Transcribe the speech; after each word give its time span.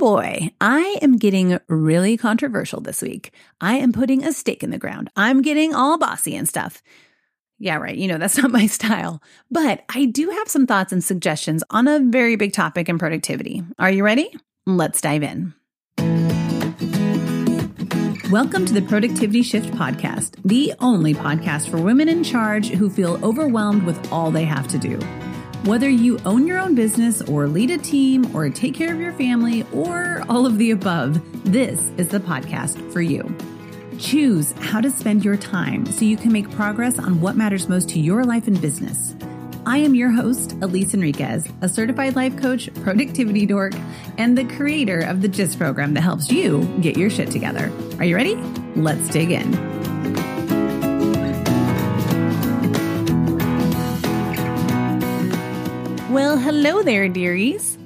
boy, 0.00 0.50
I 0.62 0.98
am 1.02 1.18
getting 1.18 1.60
really 1.68 2.16
controversial 2.16 2.80
this 2.80 3.02
week. 3.02 3.34
I 3.60 3.74
am 3.74 3.92
putting 3.92 4.24
a 4.24 4.32
stake 4.32 4.62
in 4.62 4.70
the 4.70 4.78
ground. 4.78 5.10
I'm 5.14 5.42
getting 5.42 5.74
all 5.74 5.98
bossy 5.98 6.34
and 6.34 6.48
stuff. 6.48 6.82
Yeah, 7.58 7.76
right. 7.76 7.94
You 7.94 8.08
know, 8.08 8.16
that's 8.16 8.38
not 8.42 8.50
my 8.50 8.66
style. 8.66 9.22
But 9.50 9.84
I 9.90 10.06
do 10.06 10.30
have 10.30 10.48
some 10.48 10.66
thoughts 10.66 10.94
and 10.94 11.04
suggestions 11.04 11.62
on 11.68 11.86
a 11.86 12.00
very 12.00 12.36
big 12.36 12.54
topic 12.54 12.88
in 12.88 12.98
productivity. 12.98 13.62
Are 13.78 13.90
you 13.90 14.02
ready? 14.02 14.34
Let's 14.64 15.02
dive 15.02 15.22
in. 15.22 15.52
Welcome 18.30 18.64
to 18.64 18.72
the 18.72 18.86
Productivity 18.88 19.42
Shift 19.42 19.70
Podcast, 19.72 20.36
the 20.46 20.72
only 20.80 21.12
podcast 21.12 21.68
for 21.68 21.76
women 21.76 22.08
in 22.08 22.24
charge 22.24 22.70
who 22.70 22.88
feel 22.88 23.22
overwhelmed 23.22 23.82
with 23.82 24.10
all 24.10 24.30
they 24.30 24.46
have 24.46 24.66
to 24.68 24.78
do. 24.78 24.98
Whether 25.64 25.90
you 25.90 26.18
own 26.24 26.46
your 26.46 26.58
own 26.58 26.74
business 26.74 27.20
or 27.20 27.46
lead 27.46 27.70
a 27.70 27.76
team 27.76 28.34
or 28.34 28.48
take 28.48 28.74
care 28.74 28.94
of 28.94 28.98
your 28.98 29.12
family 29.12 29.66
or 29.74 30.24
all 30.26 30.46
of 30.46 30.56
the 30.56 30.70
above, 30.70 31.20
this 31.44 31.92
is 31.98 32.08
the 32.08 32.18
podcast 32.18 32.90
for 32.90 33.02
you. 33.02 33.36
Choose 33.98 34.52
how 34.52 34.80
to 34.80 34.90
spend 34.90 35.22
your 35.22 35.36
time 35.36 35.84
so 35.84 36.06
you 36.06 36.16
can 36.16 36.32
make 36.32 36.50
progress 36.50 36.98
on 36.98 37.20
what 37.20 37.36
matters 37.36 37.68
most 37.68 37.90
to 37.90 38.00
your 38.00 38.24
life 38.24 38.48
and 38.48 38.58
business. 38.58 39.14
I 39.66 39.76
am 39.76 39.94
your 39.94 40.10
host, 40.10 40.56
Elise 40.62 40.94
Enriquez, 40.94 41.46
a 41.60 41.68
certified 41.68 42.16
life 42.16 42.40
coach, 42.40 42.72
productivity 42.76 43.44
dork, 43.44 43.74
and 44.16 44.38
the 44.38 44.46
creator 44.56 45.00
of 45.00 45.20
the 45.20 45.28
GIST 45.28 45.58
program 45.58 45.92
that 45.92 46.00
helps 46.00 46.32
you 46.32 46.64
get 46.80 46.96
your 46.96 47.10
shit 47.10 47.30
together. 47.30 47.70
Are 47.98 48.06
you 48.06 48.16
ready? 48.16 48.36
Let's 48.76 49.10
dig 49.10 49.30
in. 49.30 49.89
Well, 56.10 56.36
hello 56.36 56.82
there, 56.82 57.08
dearies. 57.08 57.78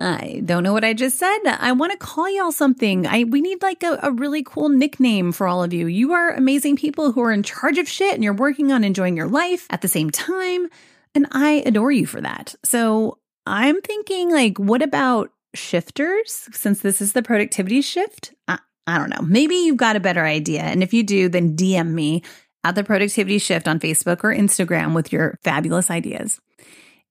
I 0.00 0.40
don't 0.46 0.62
know 0.62 0.72
what 0.72 0.84
I 0.84 0.94
just 0.94 1.18
said. 1.18 1.38
I 1.44 1.72
want 1.72 1.92
to 1.92 1.98
call 1.98 2.26
y'all 2.30 2.50
something. 2.50 3.06
I 3.06 3.24
we 3.24 3.42
need 3.42 3.60
like 3.60 3.82
a, 3.82 3.98
a, 4.02 4.10
really 4.10 4.42
cool 4.42 4.70
nickname 4.70 5.32
for 5.32 5.46
all 5.46 5.62
of 5.62 5.74
you. 5.74 5.86
You 5.86 6.14
are 6.14 6.30
amazing 6.30 6.76
people 6.76 7.12
who 7.12 7.20
are 7.20 7.30
in 7.30 7.42
charge 7.42 7.76
of 7.76 7.86
shit 7.86 8.14
and 8.14 8.24
you're 8.24 8.32
working 8.32 8.72
on 8.72 8.84
enjoying 8.84 9.18
your 9.18 9.28
life 9.28 9.66
at 9.68 9.82
the 9.82 9.88
same 9.88 10.08
time. 10.08 10.68
And 11.14 11.26
I 11.30 11.62
adore 11.66 11.92
you 11.92 12.06
for 12.06 12.22
that. 12.22 12.54
So 12.64 13.18
I'm 13.44 13.82
thinking, 13.82 14.30
like, 14.30 14.56
what 14.56 14.80
about 14.80 15.30
shifters? 15.54 16.48
Since 16.52 16.80
this 16.80 17.02
is 17.02 17.12
the 17.12 17.22
productivity 17.22 17.82
shift, 17.82 18.32
I, 18.48 18.60
I 18.86 18.96
don't 18.96 19.10
know. 19.10 19.20
Maybe 19.20 19.56
you've 19.56 19.76
got 19.76 19.94
a 19.94 20.00
better 20.00 20.24
idea. 20.24 20.62
And 20.62 20.82
if 20.82 20.94
you 20.94 21.02
do, 21.02 21.28
then 21.28 21.54
DM 21.54 21.92
me 21.92 22.22
at 22.64 22.76
the 22.76 22.82
productivity 22.82 23.38
shift 23.38 23.68
on 23.68 23.78
Facebook 23.78 24.24
or 24.24 24.34
Instagram 24.34 24.94
with 24.94 25.12
your 25.12 25.38
fabulous 25.42 25.90
ideas. 25.90 26.40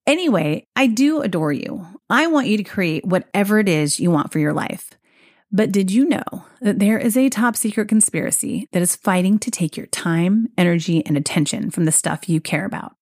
Anyway, 0.08 0.66
I 0.74 0.88
do 0.88 1.22
adore 1.22 1.52
you. 1.52 1.86
I 2.10 2.28
want 2.28 2.48
you 2.48 2.56
to 2.56 2.64
create 2.64 3.06
whatever 3.06 3.60
it 3.60 3.68
is 3.68 4.00
you 4.00 4.10
want 4.10 4.32
for 4.32 4.40
your 4.40 4.54
life. 4.54 4.92
But 5.52 5.72
did 5.72 5.92
you 5.92 6.08
know 6.08 6.46
that 6.62 6.80
there 6.80 6.98
is 6.98 7.18
a 7.18 7.30
top 7.30 7.58
secret 7.58 7.90
conspiracy 7.90 8.68
that 8.72 8.82
is 8.82 8.96
fighting 8.96 9.38
to 9.40 9.52
take 9.52 9.76
your 9.76 9.86
time, 9.88 10.48
energy, 10.58 11.06
and 11.06 11.18
attention 11.18 11.72
from 11.72 11.84
the 11.84 11.92
stuff 11.92 12.30
you 12.30 12.40
care 12.40 12.66
about? 12.66 12.96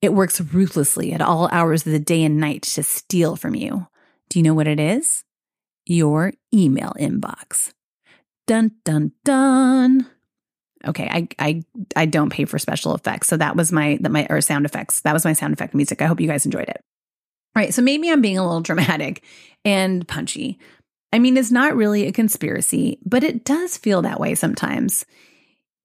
It 0.00 0.14
works 0.14 0.40
ruthlessly 0.40 1.12
at 1.12 1.20
all 1.20 1.48
hours 1.52 1.86
of 1.86 1.92
the 1.92 1.98
day 1.98 2.24
and 2.24 2.38
night 2.38 2.62
to 2.62 2.82
steal 2.82 3.36
from 3.36 3.54
you. 3.54 3.86
Do 4.30 4.38
you 4.38 4.42
know 4.42 4.54
what 4.54 4.66
it 4.66 4.80
is? 4.80 5.24
Your 5.84 6.32
email 6.52 6.94
inbox. 6.98 7.72
Dun 8.46 8.72
dun 8.84 9.12
dun. 9.24 10.06
Okay, 10.86 11.08
I 11.10 11.28
I 11.38 11.62
I 11.96 12.06
don't 12.06 12.30
pay 12.30 12.44
for 12.44 12.58
special 12.58 12.94
effects, 12.94 13.28
so 13.28 13.36
that 13.36 13.56
was 13.56 13.72
my 13.72 13.98
that 14.00 14.12
my 14.12 14.26
or 14.30 14.40
sound 14.40 14.64
effects. 14.64 15.00
That 15.00 15.12
was 15.14 15.24
my 15.24 15.32
sound 15.32 15.52
effect 15.52 15.74
music. 15.74 16.00
I 16.00 16.06
hope 16.06 16.20
you 16.20 16.28
guys 16.28 16.44
enjoyed 16.44 16.68
it. 16.68 16.80
All 17.56 17.62
right, 17.62 17.74
so 17.74 17.82
maybe 17.82 18.10
I'm 18.10 18.20
being 18.20 18.38
a 18.38 18.44
little 18.44 18.60
dramatic 18.60 19.22
and 19.64 20.06
punchy. 20.06 20.58
I 21.12 21.18
mean, 21.18 21.36
it's 21.36 21.50
not 21.50 21.74
really 21.74 22.06
a 22.06 22.12
conspiracy, 22.12 22.98
but 23.04 23.24
it 23.24 23.44
does 23.44 23.76
feel 23.76 24.02
that 24.02 24.20
way 24.20 24.34
sometimes 24.34 25.04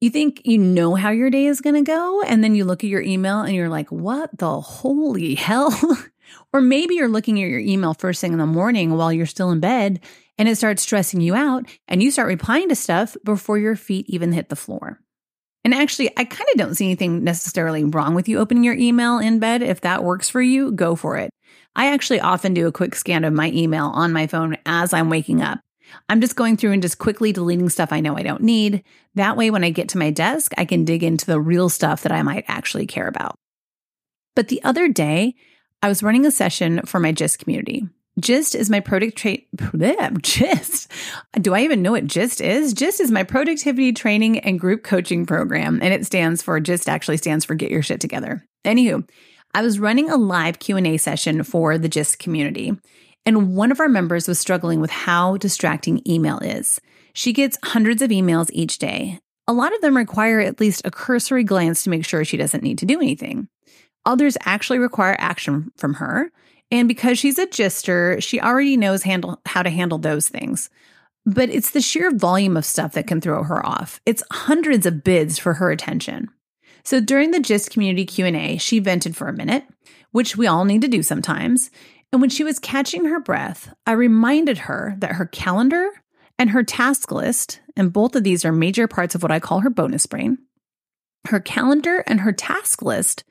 you 0.03 0.09
think 0.09 0.41
you 0.43 0.57
know 0.57 0.95
how 0.95 1.11
your 1.11 1.29
day 1.29 1.45
is 1.45 1.61
going 1.61 1.75
to 1.75 1.89
go. 1.89 2.21
And 2.23 2.43
then 2.43 2.55
you 2.55 2.65
look 2.65 2.83
at 2.83 2.89
your 2.89 3.01
email 3.01 3.39
and 3.39 3.55
you're 3.55 3.69
like, 3.69 3.89
what 3.89 4.37
the 4.37 4.59
holy 4.59 5.35
hell? 5.35 5.73
or 6.53 6.59
maybe 6.59 6.95
you're 6.95 7.07
looking 7.07 7.41
at 7.41 7.49
your 7.49 7.59
email 7.59 7.93
first 7.93 8.19
thing 8.19 8.33
in 8.33 8.39
the 8.39 8.45
morning 8.45 8.97
while 8.97 9.13
you're 9.13 9.25
still 9.25 9.51
in 9.51 9.61
bed 9.61 10.01
and 10.37 10.49
it 10.49 10.57
starts 10.57 10.81
stressing 10.81 11.21
you 11.21 11.35
out 11.35 11.65
and 11.87 12.03
you 12.03 12.11
start 12.11 12.27
replying 12.27 12.67
to 12.67 12.75
stuff 12.75 13.15
before 13.23 13.57
your 13.57 13.77
feet 13.77 14.05
even 14.09 14.33
hit 14.33 14.49
the 14.49 14.57
floor. 14.57 14.99
And 15.63 15.73
actually, 15.73 16.09
I 16.17 16.25
kind 16.25 16.49
of 16.51 16.57
don't 16.57 16.75
see 16.75 16.85
anything 16.85 17.23
necessarily 17.23 17.85
wrong 17.85 18.13
with 18.13 18.27
you 18.27 18.39
opening 18.39 18.65
your 18.65 18.75
email 18.75 19.19
in 19.19 19.39
bed. 19.39 19.61
If 19.61 19.79
that 19.81 20.03
works 20.03 20.27
for 20.27 20.41
you, 20.41 20.73
go 20.73 20.97
for 20.97 21.15
it. 21.15 21.29
I 21.77 21.93
actually 21.93 22.19
often 22.19 22.53
do 22.53 22.67
a 22.67 22.73
quick 22.73 22.95
scan 22.95 23.23
of 23.23 23.31
my 23.31 23.49
email 23.51 23.85
on 23.85 24.11
my 24.11 24.27
phone 24.27 24.57
as 24.65 24.91
I'm 24.91 25.09
waking 25.09 25.41
up. 25.41 25.59
I'm 26.09 26.21
just 26.21 26.35
going 26.35 26.57
through 26.57 26.71
and 26.71 26.81
just 26.81 26.97
quickly 26.97 27.31
deleting 27.31 27.69
stuff 27.69 27.91
I 27.91 27.99
know 27.99 28.17
I 28.17 28.23
don't 28.23 28.43
need. 28.43 28.83
That 29.15 29.37
way, 29.37 29.49
when 29.51 29.63
I 29.63 29.69
get 29.69 29.89
to 29.89 29.97
my 29.97 30.11
desk, 30.11 30.53
I 30.57 30.65
can 30.65 30.85
dig 30.85 31.03
into 31.03 31.25
the 31.25 31.39
real 31.39 31.69
stuff 31.69 32.03
that 32.03 32.11
I 32.11 32.23
might 32.23 32.45
actually 32.47 32.87
care 32.87 33.07
about. 33.07 33.35
But 34.35 34.47
the 34.47 34.63
other 34.63 34.87
day, 34.87 35.35
I 35.81 35.87
was 35.87 36.03
running 36.03 36.25
a 36.25 36.31
session 36.31 36.81
for 36.85 36.99
my 36.99 37.11
GIST 37.11 37.39
community. 37.39 37.87
GIST 38.19 38.55
is 38.55 38.69
my 38.69 38.79
product 38.79 39.17
trait. 39.17 39.47
GIST. 40.21 40.91
Do 41.41 41.53
I 41.53 41.61
even 41.61 41.81
know 41.81 41.91
what 41.91 42.07
GIST 42.07 42.41
is? 42.41 42.73
GIST 42.73 43.01
is 43.01 43.11
my 43.11 43.23
productivity 43.23 43.91
training 43.91 44.39
and 44.39 44.59
group 44.59 44.83
coaching 44.83 45.25
program, 45.25 45.79
and 45.81 45.93
it 45.93 46.05
stands 46.05 46.41
for 46.41 46.59
GIST. 46.59 46.87
Actually, 46.87 47.17
stands 47.17 47.43
for 47.43 47.55
Get 47.55 47.71
Your 47.71 47.81
Shit 47.81 47.99
Together. 47.99 48.45
Anywho, 48.63 49.07
I 49.53 49.61
was 49.61 49.79
running 49.79 50.09
a 50.09 50.15
live 50.15 50.59
Q 50.59 50.77
and 50.77 50.87
A 50.87 50.97
session 50.97 51.43
for 51.43 51.77
the 51.77 51.89
GIST 51.89 52.19
community, 52.19 52.73
and 53.25 53.55
one 53.55 53.71
of 53.71 53.79
our 53.79 53.89
members 53.89 54.27
was 54.27 54.39
struggling 54.39 54.79
with 54.79 54.89
how 54.89 55.37
distracting 55.37 56.01
email 56.07 56.39
is. 56.39 56.79
She 57.13 57.33
gets 57.33 57.57
hundreds 57.63 58.01
of 58.01 58.09
emails 58.09 58.49
each 58.53 58.79
day. 58.79 59.19
A 59.47 59.53
lot 59.53 59.73
of 59.73 59.81
them 59.81 59.97
require 59.97 60.39
at 60.39 60.59
least 60.59 60.81
a 60.85 60.91
cursory 60.91 61.43
glance 61.43 61.83
to 61.83 61.89
make 61.89 62.05
sure 62.05 62.23
she 62.25 62.37
doesn't 62.37 62.63
need 62.63 62.77
to 62.79 62.85
do 62.85 62.99
anything. 62.99 63.47
Others 64.05 64.37
actually 64.41 64.79
require 64.79 65.15
action 65.19 65.71
from 65.77 65.95
her. 65.95 66.31
And 66.71 66.87
because 66.87 67.19
she's 67.19 67.37
a 67.37 67.45
gister, 67.45 68.21
she 68.21 68.41
already 68.41 68.77
knows 68.77 69.03
handle, 69.03 69.39
how 69.45 69.63
to 69.63 69.69
handle 69.69 69.97
those 69.97 70.27
things. 70.27 70.69
But 71.25 71.49
it's 71.49 71.71
the 71.71 71.81
sheer 71.81 72.11
volume 72.11 72.57
of 72.57 72.65
stuff 72.65 72.93
that 72.93 73.07
can 73.07 73.21
throw 73.21 73.43
her 73.43 73.65
off. 73.65 74.01
It's 74.05 74.23
hundreds 74.31 74.85
of 74.85 75.03
bids 75.03 75.37
for 75.37 75.53
her 75.53 75.71
attention. 75.71 76.29
So 76.83 76.99
during 76.99 77.31
the 77.31 77.39
GIST 77.39 77.71
community 77.71 78.05
Q&A, 78.05 78.57
she 78.57 78.79
vented 78.79 79.15
for 79.15 79.27
a 79.27 79.33
minute, 79.33 79.63
which 80.11 80.35
we 80.35 80.47
all 80.47 80.65
need 80.65 80.81
to 80.81 80.89
do 80.89 81.01
sometimes, 81.01 81.71
and 82.13 82.21
when 82.21 82.29
she 82.29 82.43
was 82.43 82.59
catching 82.59 83.05
her 83.05 83.19
breath, 83.19 83.73
I 83.87 83.93
reminded 83.93 84.59
her 84.59 84.95
that 84.99 85.13
her 85.13 85.25
calendar 85.25 85.89
and 86.37 86.51
her 86.51 86.63
task 86.63 87.11
list, 87.11 87.59
and 87.75 87.91
both 87.91 88.15
of 88.15 88.23
these 88.23 88.45
are 88.45 88.51
major 88.51 88.87
parts 88.87 89.15
of 89.15 89.23
what 89.23 89.31
I 89.31 89.39
call 89.39 89.61
her 89.61 89.71
bonus 89.71 90.05
brain, 90.05 90.37
her 91.27 91.39
calendar 91.39 92.03
and 92.05 92.21
her 92.21 92.31
task 92.31 92.83
list 92.83 93.23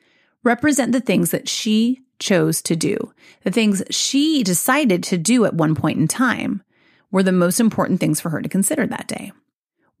represent 0.43 0.91
the 0.91 0.99
things 0.99 1.31
that 1.31 1.47
she 1.47 2.01
chose 2.19 2.61
to 2.63 2.75
do. 2.75 3.13
The 3.43 3.51
things 3.51 3.83
she 3.89 4.43
decided 4.43 5.01
to 5.03 5.17
do 5.17 5.45
at 5.45 5.53
one 5.53 5.75
point 5.75 5.99
in 5.99 6.09
time 6.09 6.61
were 7.09 7.23
the 7.23 7.31
most 7.31 7.61
important 7.61 8.01
things 8.01 8.19
for 8.19 8.31
her 8.31 8.41
to 8.41 8.49
consider 8.49 8.85
that 8.87 9.07
day. 9.07 9.31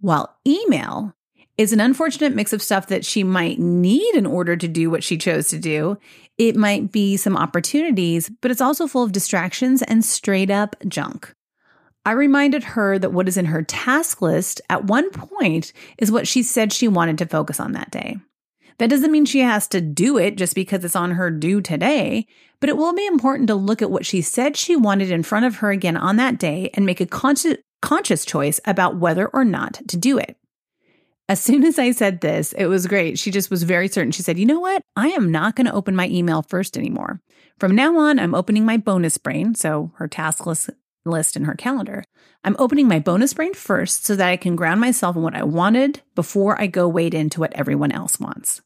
While 0.01 0.35
email 0.45 1.15
is 1.57 1.71
an 1.71 1.79
unfortunate 1.79 2.33
mix 2.33 2.51
of 2.53 2.61
stuff 2.61 2.87
that 2.87 3.05
she 3.05 3.23
might 3.23 3.59
need 3.59 4.15
in 4.15 4.25
order 4.25 4.55
to 4.55 4.67
do 4.67 4.89
what 4.89 5.03
she 5.03 5.17
chose 5.17 5.49
to 5.49 5.59
do. 5.59 5.97
It 6.37 6.55
might 6.55 6.91
be 6.91 7.15
some 7.15 7.37
opportunities, 7.37 8.31
but 8.41 8.49
it's 8.49 8.61
also 8.61 8.87
full 8.87 9.03
of 9.03 9.11
distractions 9.11 9.81
and 9.83 10.03
straight 10.03 10.49
up 10.49 10.75
junk. 10.87 11.33
I 12.05 12.11
reminded 12.11 12.63
her 12.63 12.99
that 12.99 13.13
what 13.13 13.27
is 13.27 13.37
in 13.37 13.45
her 13.45 13.61
task 13.61 14.21
list 14.21 14.61
at 14.69 14.85
one 14.85 15.09
point 15.11 15.71
is 15.97 16.11
what 16.11 16.27
she 16.27 16.43
said 16.43 16.73
she 16.73 16.87
wanted 16.87 17.17
to 17.19 17.25
focus 17.25 17.59
on 17.59 17.73
that 17.73 17.91
day. 17.91 18.17
That 18.79 18.89
doesn't 18.89 19.11
mean 19.11 19.25
she 19.25 19.39
has 19.39 19.67
to 19.69 19.79
do 19.79 20.17
it 20.17 20.35
just 20.35 20.55
because 20.55 20.83
it's 20.83 20.95
on 20.95 21.11
her 21.11 21.29
due 21.29 21.61
today, 21.61 22.27
but 22.59 22.69
it 22.69 22.75
will 22.75 22.93
be 22.93 23.05
important 23.05 23.47
to 23.47 23.55
look 23.55 23.81
at 23.81 23.91
what 23.91 24.05
she 24.05 24.21
said 24.21 24.57
she 24.57 24.75
wanted 24.75 25.11
in 25.11 25.23
front 25.23 25.45
of 25.45 25.57
her 25.57 25.69
again 25.69 25.95
on 25.95 26.15
that 26.17 26.39
day 26.39 26.71
and 26.73 26.85
make 26.85 26.99
a 26.99 27.05
conscious, 27.05 27.57
conscious 27.81 28.25
choice 28.25 28.59
about 28.65 28.97
whether 28.97 29.27
or 29.27 29.45
not 29.45 29.79
to 29.87 29.95
do 29.95 30.17
it. 30.17 30.35
As 31.29 31.41
soon 31.41 31.63
as 31.63 31.79
I 31.79 31.91
said 31.91 32.19
this, 32.19 32.51
it 32.53 32.65
was 32.65 32.85
great. 32.85 33.17
She 33.17 33.31
just 33.31 33.49
was 33.49 33.63
very 33.63 33.87
certain. 33.87 34.11
She 34.11 34.21
said, 34.21 34.37
You 34.37 34.45
know 34.45 34.59
what? 34.59 34.81
I 34.95 35.09
am 35.09 35.31
not 35.31 35.55
going 35.55 35.67
to 35.67 35.73
open 35.73 35.95
my 35.95 36.07
email 36.09 36.41
first 36.41 36.77
anymore. 36.77 37.21
From 37.59 37.75
now 37.75 37.97
on, 37.97 38.19
I'm 38.19 38.35
opening 38.35 38.65
my 38.65 38.77
bonus 38.77 39.17
brain, 39.17 39.55
so 39.55 39.93
her 39.95 40.07
task 40.07 40.45
list, 40.45 40.69
list 41.05 41.37
in 41.37 41.45
her 41.45 41.55
calendar. 41.55 42.03
I'm 42.43 42.57
opening 42.59 42.89
my 42.89 42.99
bonus 42.99 43.33
brain 43.33 43.53
first 43.53 44.05
so 44.05 44.17
that 44.17 44.29
I 44.29 44.35
can 44.35 44.57
ground 44.57 44.81
myself 44.81 45.15
in 45.15 45.21
what 45.21 45.35
I 45.35 45.43
wanted 45.43 46.01
before 46.13 46.59
I 46.59 46.67
go 46.67 46.89
wade 46.89 47.13
into 47.13 47.39
what 47.39 47.53
everyone 47.53 47.93
else 47.93 48.19
wants. 48.19 48.61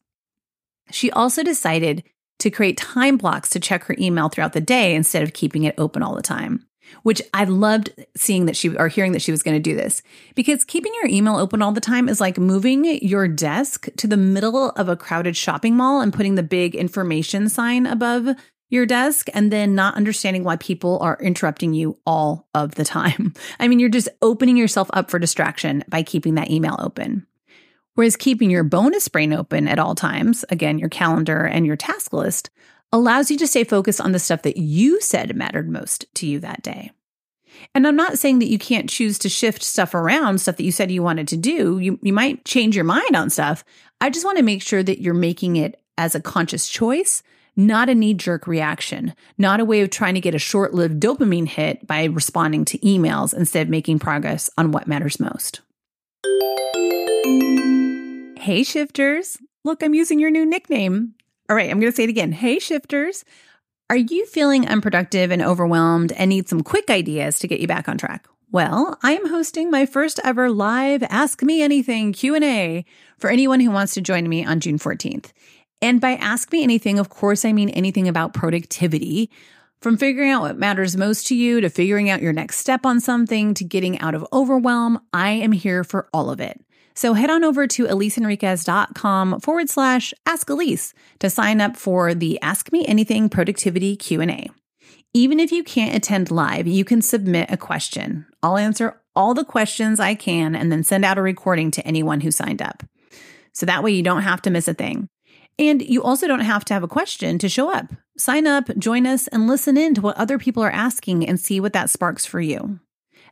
She 0.90 1.12
also 1.12 1.44
decided 1.44 2.04
to 2.40 2.50
create 2.50 2.78
time 2.78 3.18
blocks 3.18 3.50
to 3.50 3.60
check 3.60 3.84
her 3.84 3.96
email 4.00 4.30
throughout 4.30 4.54
the 4.54 4.62
day 4.62 4.96
instead 4.96 5.22
of 5.22 5.34
keeping 5.34 5.64
it 5.64 5.76
open 5.78 6.02
all 6.02 6.16
the 6.16 6.22
time 6.22 6.67
which 7.04 7.22
I 7.34 7.44
loved 7.46 7.90
seeing 8.16 8.46
that 8.46 8.56
she 8.56 8.76
or 8.76 8.88
hearing 8.88 9.12
that 9.14 9.22
she 9.22 9.32
was 9.32 9.44
going 9.44 9.56
to 9.56 9.62
do 9.62 9.76
this 9.76 10.02
because 10.36 10.64
keeping 10.64 10.94
your 10.96 11.08
email 11.08 11.38
open 11.38 11.62
all 11.62 11.72
the 11.72 11.82
time 11.82 12.10
is 12.10 12.22
like 12.22 12.38
moving 12.38 12.86
your 13.02 13.28
desk 13.28 13.88
to 13.98 14.08
the 14.08 14.18
middle 14.18 14.72
of 14.72 14.90
a 14.90 14.96
crowded 14.96 15.36
shopping 15.36 15.76
mall 15.76 16.02
and 16.02 16.14
putting 16.14 16.36
the 16.36 16.44
big 16.44 16.76
information 16.76 17.50
sign 17.50 17.86
above 17.86 18.36
your 18.70 18.86
desk 18.86 19.28
and 19.34 19.52
then 19.52 19.76
not 19.76 19.96
understanding 19.96 20.44
why 20.44 20.58
people 20.58 21.00
are 21.00 21.18
interrupting 21.22 21.74
you 21.74 21.98
all 22.06 22.48
of 22.54 22.76
the 22.76 22.84
time. 22.84 23.34
I 23.60 23.68
mean, 23.68 23.80
you're 23.80 23.90
just 23.90 24.10
opening 24.22 24.58
yourself 24.58 24.90
up 24.94 25.10
for 25.10 25.20
distraction 25.20 25.84
by 25.88 26.04
keeping 26.04 26.36
that 26.36 26.50
email 26.50 26.76
open. 26.80 27.26
Whereas 27.98 28.16
keeping 28.16 28.52
your 28.52 28.64
bonus 28.64 29.08
brain 29.08 29.34
open 29.34 29.68
at 29.68 29.80
all 29.80 29.96
times, 29.96 30.46
again, 30.52 30.78
your 30.78 30.88
calendar 30.88 31.46
and 31.46 31.66
your 31.66 31.76
task 31.76 32.14
list, 32.14 32.52
allows 32.94 33.32
you 33.32 33.38
to 33.38 33.48
stay 33.48 33.64
focused 33.64 34.00
on 34.00 34.12
the 34.12 34.20
stuff 34.20 34.44
that 34.44 34.58
you 34.58 35.02
said 35.02 35.36
mattered 35.36 35.68
most 35.68 36.06
to 36.14 36.28
you 36.28 36.40
that 36.42 36.62
day. 36.62 36.92
And 37.74 37.88
I'm 37.88 37.96
not 37.96 38.20
saying 38.20 38.38
that 38.38 38.52
you 38.52 38.60
can't 38.60 38.88
choose 38.88 39.18
to 39.18 39.30
shift 39.30 39.64
stuff 39.64 39.96
around, 39.96 40.38
stuff 40.38 40.58
that 40.58 40.64
you 40.64 40.72
said 40.72 40.92
you 40.92 41.02
wanted 41.02 41.28
to 41.30 41.38
do. 41.38 41.80
You, 41.80 41.98
you 42.04 42.14
might 42.14 42.46
change 42.46 42.76
your 42.76 42.86
mind 42.86 43.16
on 43.16 43.32
stuff. 43.32 43.64
I 44.00 44.12
just 44.12 44.26
want 44.26 44.38
to 44.38 44.44
make 44.44 44.62
sure 44.62 44.84
that 44.84 45.02
you're 45.02 45.16
making 45.16 45.56
it 45.56 45.82
as 45.98 46.14
a 46.14 46.22
conscious 46.22 46.70
choice, 46.70 47.24
not 47.56 47.90
a 47.90 47.96
knee 47.96 48.14
jerk 48.14 48.46
reaction, 48.46 49.16
not 49.40 49.60
a 49.60 49.66
way 49.66 49.82
of 49.82 49.90
trying 49.90 50.14
to 50.14 50.22
get 50.22 50.36
a 50.36 50.40
short 50.40 50.72
lived 50.72 51.02
dopamine 51.02 51.48
hit 51.48 51.88
by 51.88 52.04
responding 52.04 52.64
to 52.66 52.78
emails 52.78 53.34
instead 53.34 53.66
of 53.66 53.72
making 53.72 53.98
progress 53.98 54.52
on 54.56 54.72
what 54.72 54.88
matters 54.88 55.20
most. 55.20 55.62
Hey, 58.42 58.64
shifters. 58.64 59.38
Look, 59.64 59.84
I'm 59.84 59.94
using 59.94 60.20
your 60.20 60.30
new 60.30 60.46
nickname. 60.46 61.16
All 61.50 61.56
right, 61.56 61.70
I'm 61.70 61.80
going 61.80 61.92
to 61.92 61.96
say 61.96 62.04
it 62.04 62.10
again. 62.10 62.32
Hey, 62.32 62.60
shifters. 62.60 63.26
Are 63.90 63.98
you 63.98 64.26
feeling 64.26 64.68
unproductive 64.68 65.32
and 65.32 65.42
overwhelmed 65.42 66.12
and 66.12 66.30
need 66.30 66.50
some 66.50 66.62
quick 66.62 66.90
ideas 66.90 67.40
to 67.40 67.48
get 67.48 67.60
you 67.60 67.68
back 67.68 67.88
on 67.88 67.98
track? 67.98 68.28
Well, 68.52 68.98
I 69.02 69.14
am 69.14 69.30
hosting 69.30 69.72
my 69.72 69.86
first 69.86 70.20
ever 70.24 70.50
live 70.50 71.04
Ask 71.04 71.42
Me 71.44 71.62
Anything 71.62 72.14
Q&A 72.14 72.86
for 73.18 73.30
anyone 73.30 73.60
who 73.60 73.72
wants 73.72 73.94
to 73.96 74.02
join 74.02 74.30
me 74.30 74.46
on 74.46 74.60
June 74.60 74.78
14th. 74.78 75.32
And 75.82 76.00
by 76.02 76.12
ask 76.12 76.52
me 76.52 76.64
anything, 76.64 77.00
of 77.00 77.10
course, 77.10 77.46
I 77.46 77.54
mean 77.54 77.70
anything 77.70 78.08
about 78.08 78.34
productivity. 78.34 79.30
From 79.82 79.98
figuring 79.98 80.32
out 80.32 80.42
what 80.42 80.58
matters 80.58 80.98
most 80.98 81.28
to 81.28 81.36
you 81.36 81.62
to 81.62 81.70
figuring 81.70 82.10
out 82.10 82.22
your 82.22 82.34
next 82.34 82.60
step 82.60 82.86
on 82.86 83.00
something 83.00 83.54
to 83.54 83.64
getting 83.64 84.00
out 84.00 84.16
of 84.16 84.26
overwhelm, 84.34 85.00
I 85.14 85.32
am 85.32 85.52
here 85.52 85.84
for 85.84 86.08
all 86.14 86.30
of 86.30 86.40
it. 86.40 86.62
So 86.98 87.14
head 87.14 87.30
on 87.30 87.44
over 87.44 87.68
to 87.68 87.86
eliseenriquez.com 87.86 89.42
forward 89.42 89.70
slash 89.70 90.16
ask 90.26 90.50
Elise 90.50 90.96
to 91.20 91.30
sign 91.30 91.62
up 91.62 91.78
for 91.78 92.16
the 92.16 92.42
Ask 92.42 92.72
Me 92.72 92.88
Anything 92.88 93.30
Productivity 93.30 93.96
Q&A. 93.96 94.50
Even 95.14 95.40
if 95.40 95.52
you 95.52 95.64
can't 95.64 95.96
attend 95.96 96.32
live, 96.32 96.66
you 96.66 96.84
can 96.84 97.04
submit 97.04 97.52
a 97.52 97.56
question. 97.56 98.26
I'll 98.42 98.58
answer 98.58 99.00
all 99.16 99.36
the 99.36 99.46
questions 99.46 100.00
I 100.00 100.16
can 100.16 100.56
and 100.56 100.72
then 100.72 100.84
send 100.84 101.06
out 101.06 101.20
a 101.20 101.22
recording 101.22 101.70
to 101.70 101.86
anyone 101.86 102.22
who 102.22 102.32
signed 102.32 102.64
up. 102.64 102.82
So 103.54 103.68
that 103.68 103.84
way 103.84 103.92
you 103.92 104.02
don't 104.02 104.24
have 104.24 104.42
to 104.42 104.50
miss 104.50 104.68
a 104.68 104.74
thing. 104.74 105.08
And 105.60 105.84
you 105.84 106.02
also 106.02 106.28
don't 106.28 106.40
have 106.40 106.66
to 106.66 106.74
have 106.74 106.82
a 106.82 106.88
question 106.88 107.38
to 107.38 107.48
show 107.48 107.72
up. 107.72 107.92
Sign 108.18 108.48
up, 108.48 108.76
join 108.80 109.06
us, 109.06 109.28
and 109.28 109.46
listen 109.46 109.78
in 109.78 109.94
to 109.94 110.02
what 110.02 110.18
other 110.18 110.40
people 110.40 110.64
are 110.64 110.72
asking 110.72 111.28
and 111.28 111.40
see 111.40 111.60
what 111.60 111.74
that 111.74 111.92
sparks 111.92 112.26
for 112.26 112.42
you. 112.42 112.80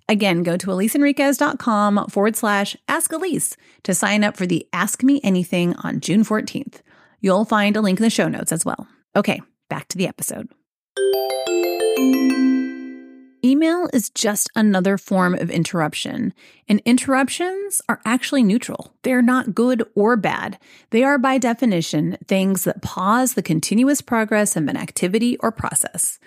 Again, 0.07 0.43
go 0.43 0.55
to 0.55 0.67
eliseenriquez.com 0.67 2.07
forward 2.09 2.35
slash 2.35 2.77
ask 2.87 3.11
Elise 3.11 3.57
to 3.83 3.93
sign 3.93 4.23
up 4.23 4.37
for 4.37 4.45
the 4.45 4.67
Ask 4.71 5.01
Me 5.01 5.19
Anything 5.23 5.75
on 5.77 5.99
June 5.99 6.23
14th. 6.23 6.81
You'll 7.21 7.45
find 7.45 7.75
a 7.75 7.81
link 7.81 7.99
in 7.99 8.03
the 8.03 8.09
show 8.09 8.27
notes 8.27 8.51
as 8.51 8.63
well. 8.63 8.87
Okay, 9.15 9.41
back 9.67 9.87
to 9.89 9.97
the 9.97 10.07
episode. 10.07 10.49
Email 13.43 13.87
is 13.93 14.09
just 14.09 14.49
another 14.55 14.97
form 14.97 15.35
of 15.35 15.51
interruption, 15.51 16.33
and 16.67 16.81
interruptions 16.83 17.79
are 17.87 18.01
actually 18.03 18.43
neutral. 18.43 18.95
They're 19.03 19.21
not 19.21 19.53
good 19.53 19.83
or 19.93 20.17
bad. 20.17 20.57
They 20.89 21.03
are, 21.03 21.19
by 21.19 21.37
definition, 21.37 22.17
things 22.27 22.63
that 22.63 22.81
pause 22.81 23.35
the 23.35 23.43
continuous 23.43 24.01
progress 24.01 24.55
of 24.55 24.67
an 24.67 24.77
activity 24.77 25.37
or 25.37 25.51
process. 25.51 26.17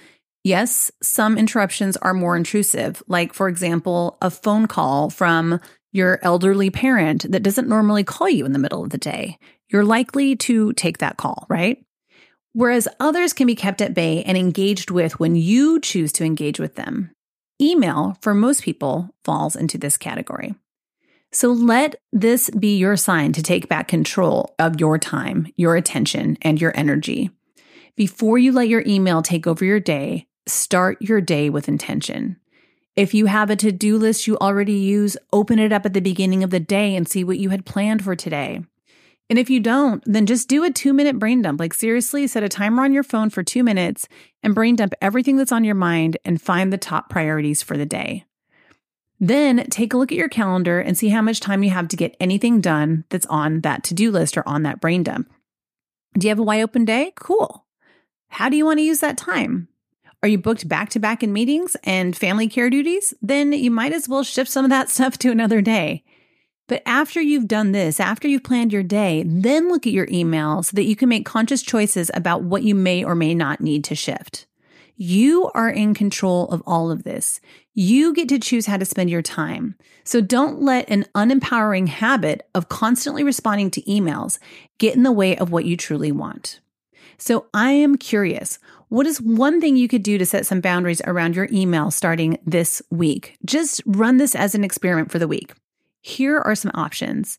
Yes, 0.44 0.90
some 1.02 1.36
interruptions 1.36 1.96
are 1.98 2.14
more 2.14 2.36
intrusive, 2.36 3.02
like, 3.08 3.34
for 3.34 3.48
example, 3.48 4.18
a 4.22 4.30
phone 4.30 4.66
call 4.66 5.10
from 5.10 5.60
your 5.92 6.18
elderly 6.22 6.70
parent 6.70 7.30
that 7.30 7.42
doesn't 7.42 7.68
normally 7.68 8.04
call 8.04 8.28
you 8.28 8.44
in 8.46 8.52
the 8.52 8.58
middle 8.58 8.84
of 8.84 8.90
the 8.90 8.98
day. 8.98 9.38
You're 9.68 9.84
likely 9.84 10.36
to 10.36 10.72
take 10.74 10.98
that 10.98 11.16
call, 11.16 11.46
right? 11.48 11.84
Whereas 12.52 12.88
others 13.00 13.32
can 13.32 13.46
be 13.46 13.54
kept 13.54 13.82
at 13.82 13.94
bay 13.94 14.22
and 14.22 14.38
engaged 14.38 14.90
with 14.90 15.18
when 15.18 15.34
you 15.34 15.80
choose 15.80 16.12
to 16.12 16.24
engage 16.24 16.58
with 16.58 16.76
them. 16.76 17.10
Email, 17.60 18.16
for 18.20 18.32
most 18.32 18.62
people, 18.62 19.14
falls 19.24 19.56
into 19.56 19.76
this 19.76 19.96
category. 19.96 20.54
So 21.32 21.50
let 21.50 21.96
this 22.12 22.48
be 22.50 22.78
your 22.78 22.96
sign 22.96 23.32
to 23.32 23.42
take 23.42 23.68
back 23.68 23.88
control 23.88 24.54
of 24.58 24.80
your 24.80 24.98
time, 24.98 25.52
your 25.56 25.76
attention, 25.76 26.38
and 26.40 26.60
your 26.60 26.72
energy. 26.74 27.30
Before 27.96 28.38
you 28.38 28.52
let 28.52 28.68
your 28.68 28.84
email 28.86 29.22
take 29.22 29.46
over 29.46 29.64
your 29.64 29.80
day, 29.80 30.27
start 30.48 31.00
your 31.00 31.20
day 31.20 31.50
with 31.50 31.68
intention. 31.68 32.36
If 32.96 33.14
you 33.14 33.26
have 33.26 33.50
a 33.50 33.56
to 33.56 33.70
do 33.70 33.96
list 33.96 34.26
you 34.26 34.36
already 34.38 34.74
use, 34.74 35.16
open 35.32 35.58
it 35.58 35.72
up 35.72 35.86
at 35.86 35.94
the 35.94 36.00
beginning 36.00 36.42
of 36.42 36.50
the 36.50 36.60
day 36.60 36.96
and 36.96 37.08
see 37.08 37.22
what 37.22 37.38
you 37.38 37.50
had 37.50 37.64
planned 37.64 38.02
for 38.02 38.16
today. 38.16 38.64
And 39.30 39.38
if 39.38 39.50
you 39.50 39.60
don't, 39.60 40.02
then 40.06 40.26
just 40.26 40.48
do 40.48 40.64
a 40.64 40.70
two 40.70 40.92
minute 40.92 41.18
brain 41.18 41.42
dump. 41.42 41.60
Like, 41.60 41.74
seriously, 41.74 42.26
set 42.26 42.42
a 42.42 42.48
timer 42.48 42.82
on 42.82 42.92
your 42.92 43.02
phone 43.02 43.30
for 43.30 43.42
two 43.42 43.62
minutes 43.62 44.08
and 44.42 44.54
brain 44.54 44.74
dump 44.74 44.94
everything 45.02 45.36
that's 45.36 45.52
on 45.52 45.64
your 45.64 45.74
mind 45.74 46.16
and 46.24 46.40
find 46.40 46.72
the 46.72 46.78
top 46.78 47.10
priorities 47.10 47.62
for 47.62 47.76
the 47.76 47.86
day. 47.86 48.24
Then 49.20 49.66
take 49.68 49.92
a 49.92 49.96
look 49.96 50.12
at 50.12 50.18
your 50.18 50.28
calendar 50.28 50.80
and 50.80 50.96
see 50.96 51.08
how 51.08 51.20
much 51.20 51.40
time 51.40 51.62
you 51.62 51.70
have 51.70 51.88
to 51.88 51.96
get 51.96 52.16
anything 52.20 52.60
done 52.60 53.04
that's 53.10 53.26
on 53.26 53.60
that 53.62 53.84
to 53.84 53.94
do 53.94 54.10
list 54.10 54.38
or 54.38 54.48
on 54.48 54.62
that 54.62 54.80
brain 54.80 55.02
dump. 55.02 55.30
Do 56.16 56.26
you 56.26 56.30
have 56.30 56.38
a 56.38 56.44
wide 56.44 56.62
open 56.62 56.84
day? 56.84 57.12
Cool. 57.16 57.66
How 58.28 58.48
do 58.48 58.56
you 58.56 58.64
want 58.64 58.78
to 58.78 58.84
use 58.84 59.00
that 59.00 59.18
time? 59.18 59.68
Are 60.20 60.28
you 60.28 60.38
booked 60.38 60.68
back 60.68 60.88
to 60.90 60.98
back 60.98 61.22
in 61.22 61.32
meetings 61.32 61.76
and 61.84 62.16
family 62.16 62.48
care 62.48 62.70
duties? 62.70 63.14
Then 63.22 63.52
you 63.52 63.70
might 63.70 63.92
as 63.92 64.08
well 64.08 64.24
shift 64.24 64.50
some 64.50 64.64
of 64.64 64.70
that 64.70 64.88
stuff 64.90 65.16
to 65.18 65.30
another 65.30 65.60
day. 65.62 66.02
But 66.66 66.82
after 66.84 67.20
you've 67.20 67.48
done 67.48 67.72
this, 67.72 67.98
after 67.98 68.28
you've 68.28 68.42
planned 68.42 68.72
your 68.72 68.82
day, 68.82 69.24
then 69.26 69.70
look 69.70 69.86
at 69.86 69.92
your 69.92 70.08
email 70.10 70.62
so 70.62 70.74
that 70.74 70.84
you 70.84 70.96
can 70.96 71.08
make 71.08 71.24
conscious 71.24 71.62
choices 71.62 72.10
about 72.12 72.42
what 72.42 72.62
you 72.62 72.74
may 72.74 73.02
or 73.04 73.14
may 73.14 73.34
not 73.34 73.60
need 73.60 73.84
to 73.84 73.94
shift. 73.94 74.46
You 74.96 75.50
are 75.54 75.70
in 75.70 75.94
control 75.94 76.48
of 76.48 76.62
all 76.66 76.90
of 76.90 77.04
this. 77.04 77.40
You 77.72 78.12
get 78.12 78.28
to 78.30 78.40
choose 78.40 78.66
how 78.66 78.76
to 78.76 78.84
spend 78.84 79.08
your 79.08 79.22
time. 79.22 79.76
So 80.04 80.20
don't 80.20 80.60
let 80.60 80.90
an 80.90 81.06
unempowering 81.14 81.86
habit 81.86 82.46
of 82.54 82.68
constantly 82.68 83.22
responding 83.22 83.70
to 83.70 83.82
emails 83.82 84.40
get 84.78 84.96
in 84.96 85.04
the 85.04 85.12
way 85.12 85.38
of 85.38 85.52
what 85.52 85.64
you 85.64 85.76
truly 85.76 86.10
want. 86.10 86.60
So 87.18 87.46
I 87.52 87.72
am 87.72 87.96
curious. 87.96 88.58
What 88.88 89.06
is 89.06 89.20
one 89.20 89.60
thing 89.60 89.76
you 89.76 89.88
could 89.88 90.02
do 90.02 90.18
to 90.18 90.24
set 90.24 90.46
some 90.46 90.60
boundaries 90.60 91.02
around 91.04 91.36
your 91.36 91.48
email 91.52 91.90
starting 91.90 92.38
this 92.46 92.80
week? 92.90 93.36
Just 93.44 93.82
run 93.84 94.16
this 94.16 94.34
as 94.34 94.54
an 94.54 94.64
experiment 94.64 95.10
for 95.10 95.18
the 95.18 95.28
week. 95.28 95.52
Here 96.00 96.38
are 96.38 96.54
some 96.54 96.70
options. 96.74 97.38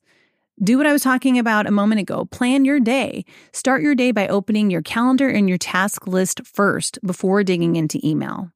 Do 0.62 0.78
what 0.78 0.86
I 0.86 0.92
was 0.92 1.02
talking 1.02 1.40
about 1.40 1.68
a 1.68 1.72
moment 1.72 2.02
ago. 2.02 2.26
Plan 2.26 2.66
your 2.66 2.82
day. 2.82 3.24
Start 3.54 3.82
your 3.82 3.96
day 3.96 4.12
by 4.12 4.28
opening 4.28 4.70
your 4.70 4.82
calendar 4.82 5.30
and 5.30 5.48
your 5.48 5.58
task 5.58 6.06
list 6.06 6.46
first 6.46 7.00
before 7.06 7.46
digging 7.46 7.78
into 7.78 8.06
email. 8.06 8.52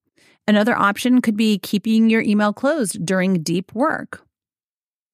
Another 0.45 0.75
option 0.77 1.21
could 1.21 1.37
be 1.37 1.57
keeping 1.57 2.09
your 2.09 2.21
email 2.21 2.51
closed 2.51 3.05
during 3.05 3.41
deep 3.41 3.73
work. 3.73 4.25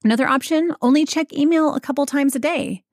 Another 0.03 0.27
option, 0.27 0.73
only 0.81 1.05
check 1.05 1.31
email 1.31 1.75
a 1.75 1.79
couple 1.79 2.07
times 2.07 2.35
a 2.35 2.39
day. 2.39 2.83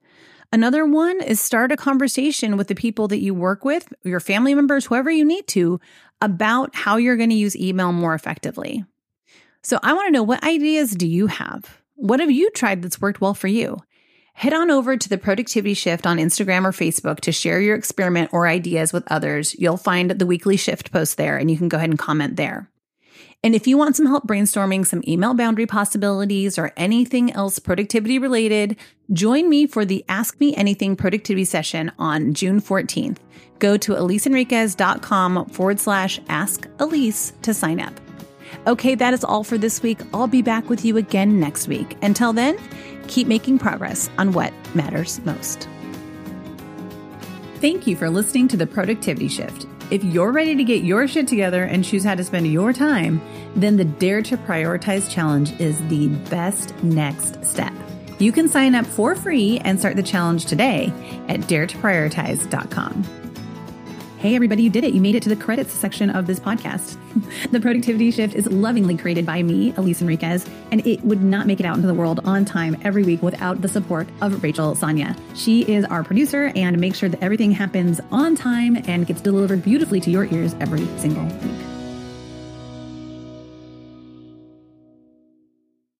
Another 0.51 0.85
one 0.85 1.21
is 1.21 1.41
start 1.41 1.71
a 1.71 1.77
conversation 1.77 2.55
with 2.55 2.67
the 2.67 2.75
people 2.75 3.07
that 3.09 3.19
you 3.19 3.33
work 3.33 3.65
with, 3.65 3.93
your 4.03 4.21
family 4.21 4.55
members, 4.55 4.85
whoever 4.85 5.11
you 5.11 5.25
need 5.25 5.47
to, 5.47 5.79
about 6.21 6.73
how 6.73 6.97
you're 6.97 7.17
going 7.17 7.29
to 7.29 7.35
use 7.35 7.55
email 7.55 7.91
more 7.91 8.13
effectively. 8.13 8.85
So 9.61 9.79
I 9.83 9.93
want 9.93 10.07
to 10.07 10.11
know 10.11 10.23
what 10.23 10.43
ideas 10.43 10.91
do 10.91 11.05
you 11.05 11.27
have? 11.27 11.81
What 11.95 12.21
have 12.21 12.31
you 12.31 12.49
tried 12.51 12.81
that's 12.81 13.01
worked 13.01 13.19
well 13.19 13.33
for 13.33 13.47
you? 13.47 13.77
Head 14.33 14.53
on 14.53 14.71
over 14.71 14.95
to 14.95 15.09
the 15.09 15.17
Productivity 15.17 15.73
Shift 15.73 16.05
on 16.05 16.17
Instagram 16.17 16.63
or 16.63 16.71
Facebook 16.71 17.19
to 17.21 17.31
share 17.31 17.59
your 17.59 17.75
experiment 17.75 18.29
or 18.31 18.47
ideas 18.47 18.93
with 18.93 19.03
others. 19.11 19.55
You'll 19.55 19.77
find 19.77 20.11
the 20.11 20.25
weekly 20.27 20.57
shift 20.57 20.91
post 20.91 21.17
there 21.17 21.37
and 21.37 21.51
you 21.51 21.57
can 21.57 21.69
go 21.69 21.77
ahead 21.77 21.89
and 21.89 21.99
comment 21.99 22.35
there. 22.35 22.69
And 23.43 23.55
if 23.55 23.67
you 23.67 23.77
want 23.77 23.95
some 23.95 24.07
help 24.07 24.27
brainstorming 24.27 24.85
some 24.85 25.03
email 25.07 25.33
boundary 25.33 25.67
possibilities 25.67 26.57
or 26.57 26.73
anything 26.75 27.31
else 27.31 27.59
productivity 27.59 28.19
related, 28.19 28.75
join 29.13 29.47
me 29.47 29.67
for 29.67 29.85
the 29.85 30.03
Ask 30.09 30.39
Me 30.39 30.55
Anything 30.55 30.95
productivity 30.95 31.45
session 31.45 31.91
on 31.99 32.33
June 32.33 32.59
14th. 32.59 33.17
Go 33.59 33.77
to 33.77 33.93
eliseenriquez.com 33.93 35.45
forward 35.47 35.79
slash 35.79 36.19
ask 36.29 36.67
Elise 36.79 37.33
to 37.43 37.53
sign 37.53 37.79
up. 37.79 37.93
Okay, 38.65 38.95
that 38.95 39.13
is 39.13 39.23
all 39.23 39.43
for 39.43 39.57
this 39.57 39.81
week. 39.81 39.99
I'll 40.13 40.27
be 40.27 40.41
back 40.41 40.69
with 40.69 40.83
you 40.83 40.97
again 40.97 41.39
next 41.39 41.67
week. 41.67 41.97
Until 42.01 42.33
then, 42.33 42.57
keep 43.07 43.27
making 43.27 43.59
progress 43.59 44.09
on 44.17 44.33
what 44.33 44.53
matters 44.73 45.19
most. 45.25 45.67
Thank 47.55 47.87
you 47.87 47.95
for 47.95 48.09
listening 48.09 48.47
to 48.49 48.57
the 48.57 48.67
Productivity 48.67 49.27
Shift. 49.27 49.65
If 49.89 50.03
you're 50.03 50.33
ready 50.33 50.55
to 50.55 50.63
get 50.65 50.83
your 50.83 51.07
shit 51.07 51.27
together 51.27 51.63
and 51.63 51.83
choose 51.83 52.03
how 52.03 52.15
to 52.15 52.23
spend 52.23 52.47
your 52.47 52.73
time, 52.73 53.21
then 53.55 53.77
the 53.77 53.85
Dare 53.85 54.21
to 54.23 54.35
Prioritize 54.37 55.09
Challenge 55.09 55.57
is 55.61 55.79
the 55.87 56.09
best 56.29 56.75
next 56.83 57.43
step. 57.45 57.73
You 58.19 58.31
can 58.31 58.49
sign 58.49 58.75
up 58.75 58.85
for 58.85 59.15
free 59.15 59.59
and 59.59 59.79
start 59.79 59.95
the 59.95 60.03
challenge 60.03 60.45
today 60.45 60.91
at 61.29 61.41
daretoprioritize.com. 61.41 63.26
Hey, 64.17 64.33
everybody, 64.33 64.63
you 64.63 64.71
did 64.71 64.83
it. 64.83 64.95
You 64.95 65.01
made 65.01 65.13
it 65.13 65.21
to 65.23 65.29
the 65.29 65.35
credits 65.35 65.71
section 65.71 66.09
of 66.09 66.25
this 66.25 66.39
podcast. 66.39 66.97
the 67.51 67.59
Productivity 67.59 68.09
Shift 68.09 68.33
is 68.33 68.47
lovingly 68.47 68.97
created 68.97 69.27
by 69.27 69.43
me, 69.43 69.75
Elise 69.77 70.01
Enriquez, 70.01 70.43
and 70.71 70.85
it 70.87 71.05
would 71.05 71.21
not 71.21 71.45
make 71.45 71.59
it 71.59 71.67
out 71.67 71.75
into 71.75 71.87
the 71.87 71.93
world 71.93 72.21
on 72.25 72.43
time 72.43 72.75
every 72.81 73.03
week 73.03 73.21
without 73.21 73.61
the 73.61 73.67
support 73.67 74.07
of 74.21 74.41
Rachel 74.41 74.73
Sanya. 74.73 75.15
She 75.35 75.61
is 75.71 75.85
our 75.85 76.03
producer 76.03 76.51
and 76.55 76.79
makes 76.79 76.97
sure 76.97 77.09
that 77.09 77.21
everything 77.21 77.51
happens 77.51 78.01
on 78.11 78.33
time 78.33 78.77
and 78.87 79.05
gets 79.05 79.21
delivered 79.21 79.61
beautifully 79.61 80.01
to 80.01 80.09
your 80.09 80.25
ears 80.25 80.55
every 80.59 80.87
single 80.97 81.25
week. 81.25 81.66